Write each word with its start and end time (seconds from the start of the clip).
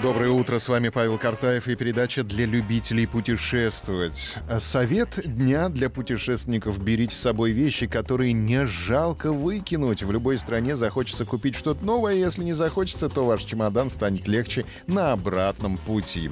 Доброе 0.00 0.30
утро, 0.30 0.60
с 0.60 0.68
вами 0.68 0.90
Павел 0.90 1.18
Картаев 1.18 1.66
и 1.66 1.74
передача 1.74 2.22
для 2.22 2.46
любителей 2.46 3.04
путешествовать. 3.04 4.36
Совет 4.60 5.20
дня 5.24 5.68
для 5.68 5.90
путешественников. 5.90 6.80
Берите 6.80 7.16
с 7.16 7.18
собой 7.18 7.50
вещи, 7.50 7.88
которые 7.88 8.32
не 8.32 8.64
жалко 8.64 9.32
выкинуть. 9.32 10.04
В 10.04 10.12
любой 10.12 10.38
стране 10.38 10.76
захочется 10.76 11.24
купить 11.24 11.56
что-то 11.56 11.84
новое, 11.84 12.14
если 12.14 12.44
не 12.44 12.52
захочется, 12.52 13.08
то 13.08 13.24
ваш 13.24 13.42
чемодан 13.42 13.90
станет 13.90 14.28
легче 14.28 14.64
на 14.86 15.10
обратном 15.10 15.78
пути. 15.78 16.30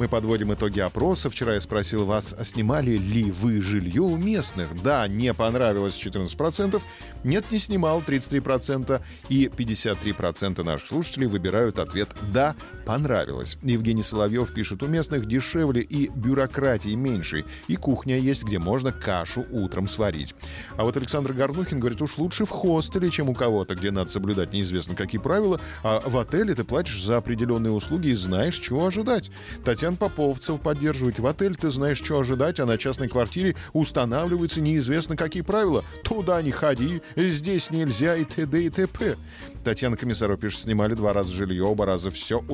Мы 0.00 0.08
подводим 0.08 0.52
итоги 0.52 0.80
опроса. 0.80 1.30
Вчера 1.30 1.54
я 1.54 1.60
спросил 1.60 2.06
вас, 2.06 2.34
а 2.36 2.44
снимали 2.44 2.96
ли 2.96 3.30
вы 3.30 3.60
жилье 3.60 4.02
у 4.02 4.16
местных? 4.16 4.82
Да, 4.82 5.06
не 5.06 5.32
понравилось 5.32 6.04
14%, 6.04 6.82
нет, 7.22 7.44
не 7.52 7.60
снимал 7.60 8.02
33%, 8.04 9.00
и 9.28 9.44
53% 9.46 10.64
наших 10.64 10.88
слушателей 10.88 11.28
выбирают 11.28 11.78
ответ 11.78 12.08
«да, 12.32 12.56
понравилось» 12.84 13.03
понравилось. 13.04 13.58
Евгений 13.62 14.02
Соловьев 14.02 14.54
пишет, 14.54 14.82
у 14.82 14.86
местных 14.86 15.26
дешевле 15.26 15.82
и 15.82 16.08
бюрократии 16.08 16.94
меньше, 16.94 17.44
и 17.68 17.76
кухня 17.76 18.16
есть, 18.16 18.44
где 18.44 18.58
можно 18.58 18.92
кашу 18.92 19.44
утром 19.50 19.88
сварить. 19.88 20.34
А 20.78 20.84
вот 20.84 20.96
Александр 20.96 21.34
Горнухин 21.34 21.80
говорит, 21.80 22.00
уж 22.00 22.16
лучше 22.16 22.46
в 22.46 22.48
хостеле, 22.48 23.10
чем 23.10 23.28
у 23.28 23.34
кого-то, 23.34 23.74
где 23.74 23.90
надо 23.90 24.10
соблюдать 24.10 24.54
неизвестно 24.54 24.94
какие 24.94 25.20
правила, 25.20 25.60
а 25.82 26.00
в 26.06 26.16
отеле 26.16 26.54
ты 26.54 26.64
платишь 26.64 27.02
за 27.02 27.18
определенные 27.18 27.72
услуги 27.72 28.08
и 28.08 28.14
знаешь, 28.14 28.56
чего 28.56 28.86
ожидать. 28.86 29.30
Татьяна 29.66 29.98
Поповцев 29.98 30.58
поддерживает. 30.62 31.18
В 31.18 31.26
отель 31.26 31.56
ты 31.56 31.70
знаешь, 31.70 31.98
что 31.98 32.18
ожидать, 32.18 32.58
а 32.58 32.64
на 32.64 32.78
частной 32.78 33.08
квартире 33.08 33.54
устанавливаются 33.74 34.62
неизвестно 34.62 35.14
какие 35.14 35.42
правила. 35.42 35.84
Туда 36.04 36.40
не 36.40 36.52
ходи, 36.52 37.02
здесь 37.16 37.70
нельзя 37.70 38.16
и 38.16 38.24
т.д. 38.24 38.64
и 38.64 38.70
т.п. 38.70 39.16
Татьяна 39.64 39.96
Комиссаров 39.96 40.38
пишет, 40.38 40.60
снимали 40.60 40.92
два 40.92 41.14
раза 41.14 41.32
жилье, 41.32 41.64
оба 41.64 41.86
раза 41.86 42.10
все 42.10 42.44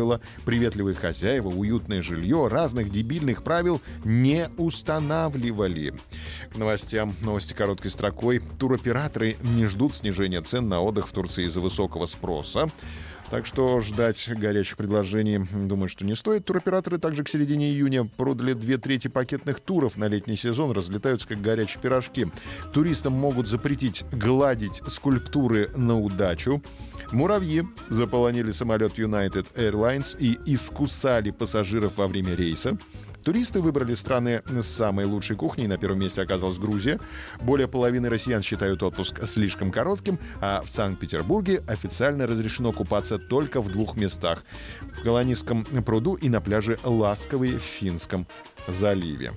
устроило. 0.00 0.20
Приветливые 0.44 0.94
хозяева, 0.94 1.48
уютное 1.48 2.02
жилье, 2.02 2.48
разных 2.48 2.90
дебильных 2.90 3.42
правил 3.42 3.80
не 4.04 4.48
устанавливали. 4.56 5.94
К 6.52 6.56
новостям. 6.56 7.12
Новости 7.22 7.54
короткой 7.54 7.90
строкой. 7.90 8.40
Туроператоры 8.58 9.36
не 9.42 9.66
ждут 9.66 9.94
снижения 9.94 10.40
цен 10.42 10.68
на 10.68 10.80
отдых 10.80 11.08
в 11.08 11.12
Турции 11.12 11.44
из-за 11.44 11.60
высокого 11.60 12.06
спроса. 12.06 12.68
Так 13.30 13.46
что 13.46 13.78
ждать 13.78 14.28
горячих 14.28 14.76
предложений, 14.76 15.46
думаю, 15.52 15.88
что 15.88 16.04
не 16.04 16.16
стоит. 16.16 16.44
Туроператоры 16.44 16.98
также 16.98 17.22
к 17.22 17.28
середине 17.28 17.70
июня 17.70 18.04
продали 18.04 18.54
две 18.54 18.76
трети 18.76 19.06
пакетных 19.06 19.60
туров 19.60 19.96
на 19.96 20.08
летний 20.08 20.36
сезон, 20.36 20.72
разлетаются 20.72 21.28
как 21.28 21.40
горячие 21.40 21.80
пирожки. 21.80 22.26
Туристам 22.72 23.12
могут 23.12 23.46
запретить 23.46 24.04
гладить 24.10 24.82
скульптуры 24.88 25.70
на 25.76 25.96
удачу. 25.96 26.60
Муравьи 27.12 27.62
заполонили 27.88 28.50
самолет 28.50 28.98
United 28.98 29.54
Airlines 29.54 30.16
и 30.18 30.38
искусали 30.52 31.30
пассажиров 31.30 31.98
во 31.98 32.08
время 32.08 32.34
рейса. 32.34 32.78
Туристы 33.22 33.60
выбрали 33.60 33.94
страны 33.94 34.42
с 34.46 34.66
самой 34.66 35.04
лучшей 35.04 35.36
кухней. 35.36 35.66
На 35.66 35.76
первом 35.76 36.00
месте 36.00 36.22
оказалась 36.22 36.58
Грузия. 36.58 36.98
Более 37.40 37.68
половины 37.68 38.08
россиян 38.08 38.42
считают 38.42 38.82
отпуск 38.82 39.24
слишком 39.26 39.70
коротким, 39.70 40.18
а 40.40 40.62
в 40.62 40.70
Санкт-Петербурге 40.70 41.62
официально 41.66 42.26
разрешено 42.26 42.72
купаться 42.72 43.18
только 43.18 43.60
в 43.60 43.70
двух 43.70 43.96
местах. 43.96 44.42
В 44.98 45.02
Колонистском 45.02 45.64
пруду 45.64 46.14
и 46.14 46.28
на 46.28 46.40
пляже 46.40 46.78
Ласковый 46.84 47.58
в 47.58 47.62
Финском 47.62 48.26
заливе. 48.68 49.32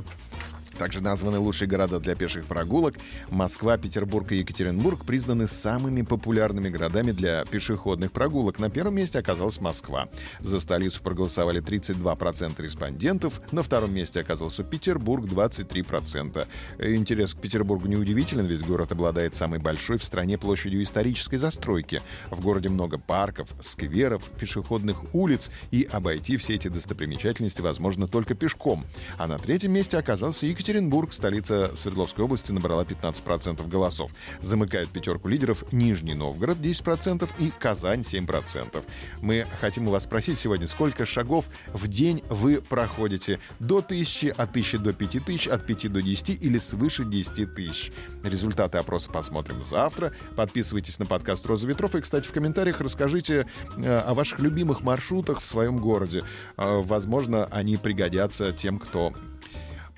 Также 0.84 1.00
названы 1.00 1.40
лучшие 1.40 1.70
города 1.70 1.98
для 2.02 2.14
пеших 2.14 2.44
прогулок. 2.44 2.96
Москва, 3.30 3.78
Петербург 3.78 4.30
и 4.34 4.40
Екатеринбург 4.40 5.06
признаны 5.06 5.48
самыми 5.48 6.02
популярными 6.02 6.68
городами 6.68 7.14
для 7.14 7.46
пешеходных 7.46 8.12
прогулок. 8.12 8.60
На 8.60 8.70
первом 8.70 8.96
месте 8.96 9.18
оказалась 9.18 9.62
Москва. 9.62 10.10
За 10.42 10.60
столицу 10.60 11.02
проголосовали 11.02 11.62
32% 11.62 12.62
респондентов. 12.62 13.40
На 13.54 13.64
втором 13.64 13.94
месте 13.94 14.20
оказался 14.20 14.66
Петербург 14.66 15.24
23%. 15.24 16.46
Интерес 16.80 17.34
к 17.34 17.38
Петербургу 17.38 17.88
неудивителен, 17.88 18.46
ведь 18.46 18.66
город 18.66 18.92
обладает 18.92 19.36
самой 19.36 19.60
большой 19.60 19.98
в 19.98 20.04
стране 20.04 20.38
площадью 20.38 20.84
исторической 20.84 21.38
застройки. 21.38 22.02
В 22.30 22.42
городе 22.42 22.68
много 22.68 22.98
парков, 22.98 23.48
скверов, 23.62 24.30
пешеходных 24.38 25.16
улиц, 25.16 25.50
и 25.72 25.88
обойти 25.90 26.36
все 26.36 26.56
эти 26.56 26.68
достопримечательности 26.68 27.62
возможно 27.62 28.06
только 28.10 28.36
пешком. 28.36 28.84
А 29.18 29.28
на 29.28 29.38
третьем 29.38 29.72
месте 29.72 29.98
оказался 29.98 30.46
Екатеринбург 30.46 30.73
Екатеринбург, 30.74 31.14
столица 31.14 31.76
Свердловской 31.76 32.26
области, 32.26 32.52
набрала 32.52 32.84
15% 32.84 33.70
голосов. 33.70 34.10
Замыкает 34.42 34.90
пятерку 34.90 35.28
лидеров 35.28 35.72
Нижний 35.72 36.16
Новгород 36.16 36.58
10% 36.58 37.30
и 37.38 37.52
Казань 37.60 38.02
7%. 38.02 38.84
Мы 39.22 39.46
хотим 39.62 39.88
у 39.88 39.92
вас 39.92 40.06
спросить 40.06 40.40
сегодня, 40.40 40.68
сколько 40.68 41.06
шагов 41.06 41.46
в 41.74 41.88
день 41.88 42.24
вы 42.28 42.60
проходите? 42.60 43.40
До 43.60 43.78
1000, 43.78 44.32
от 44.32 44.50
1000 44.50 44.80
до 44.80 44.94
5000, 44.94 45.48
от 45.48 45.64
5 45.64 45.94
до 45.94 46.02
10 46.02 46.30
или 46.44 46.58
свыше 46.58 47.06
10 47.06 47.54
тысяч? 47.54 47.92
Результаты 48.24 48.80
опроса 48.80 49.12
посмотрим 49.12 49.62
завтра. 49.62 50.12
Подписывайтесь 50.36 50.98
на 50.98 51.06
подкаст 51.06 51.46
«Роза 51.46 51.68
ветров» 51.68 51.94
и, 51.94 52.02
кстати, 52.02 52.26
в 52.26 52.32
комментариях 52.32 52.82
расскажите 52.82 53.46
э, 53.78 54.00
о 54.00 54.16
ваших 54.16 54.40
любимых 54.40 54.82
маршрутах 54.82 55.40
в 55.40 55.46
своем 55.46 55.78
городе. 55.78 56.24
Э, 56.58 56.82
возможно, 56.82 57.46
они 57.52 57.78
пригодятся 57.78 58.52
тем, 58.52 58.80
кто 58.80 59.14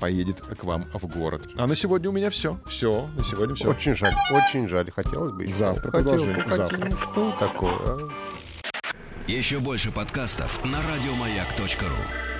поедет 0.05 0.39
к 0.39 0.63
вам 0.63 0.85
в 0.93 1.07
город. 1.07 1.49
А 1.57 1.65
на 1.65 1.75
сегодня 1.75 2.11
у 2.11 2.13
меня 2.13 2.29
все. 2.29 2.59
Все, 2.67 3.09
на 3.17 3.23
сегодня 3.23 3.55
все. 3.55 3.71
Очень 3.71 3.95
жаль, 3.95 4.13
очень 4.29 4.67
жаль. 4.67 4.91
Хотелось 4.91 5.31
бы. 5.31 5.47
Завтра 5.47 5.89
продолжим. 5.89 6.47
Завтра. 6.47 6.91
Что 6.95 7.35
такое, 7.39 7.73
а? 7.73 7.97
Еще 9.27 9.57
больше 9.57 9.91
подкастов 9.91 10.63
на 10.63 10.77
радиомаяк.ру 10.77 12.34